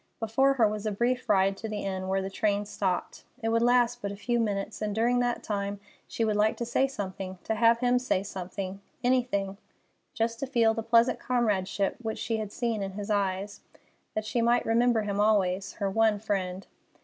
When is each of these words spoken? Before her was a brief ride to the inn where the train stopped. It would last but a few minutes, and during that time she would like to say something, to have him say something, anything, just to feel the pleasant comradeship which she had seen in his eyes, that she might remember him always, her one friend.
Before 0.19 0.53
her 0.55 0.67
was 0.67 0.87
a 0.87 0.91
brief 0.91 1.29
ride 1.29 1.55
to 1.57 1.69
the 1.69 1.83
inn 1.85 2.07
where 2.07 2.23
the 2.23 2.29
train 2.31 2.65
stopped. 2.65 3.23
It 3.43 3.49
would 3.49 3.61
last 3.61 4.01
but 4.01 4.11
a 4.11 4.15
few 4.15 4.39
minutes, 4.39 4.81
and 4.81 4.95
during 4.95 5.19
that 5.19 5.43
time 5.43 5.79
she 6.07 6.25
would 6.25 6.35
like 6.35 6.57
to 6.57 6.65
say 6.65 6.87
something, 6.87 7.37
to 7.43 7.53
have 7.53 7.81
him 7.81 7.99
say 7.99 8.23
something, 8.23 8.81
anything, 9.03 9.57
just 10.15 10.39
to 10.39 10.47
feel 10.47 10.73
the 10.73 10.81
pleasant 10.81 11.19
comradeship 11.19 11.97
which 12.01 12.17
she 12.17 12.37
had 12.37 12.51
seen 12.51 12.81
in 12.81 12.93
his 12.93 13.11
eyes, 13.11 13.61
that 14.15 14.25
she 14.25 14.41
might 14.41 14.65
remember 14.65 15.03
him 15.03 15.19
always, 15.19 15.73
her 15.73 15.87
one 15.87 16.17
friend. 16.17 16.65